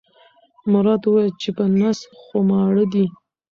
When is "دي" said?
2.93-3.05